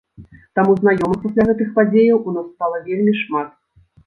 Таму 0.59 0.71
знаёмых 0.79 1.19
пасля 1.25 1.45
гэтых 1.49 1.69
падзеяў 1.77 2.17
у 2.27 2.35
нас 2.39 2.49
стала 2.55 2.77
вельмі 2.89 3.13
шмат. 3.23 3.49